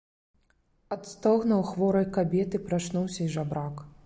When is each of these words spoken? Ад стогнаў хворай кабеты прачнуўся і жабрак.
Ад 0.95 1.03
стогнаў 1.11 1.61
хворай 1.71 2.09
кабеты 2.19 2.63
прачнуўся 2.71 3.21
і 3.29 3.33
жабрак. 3.39 3.87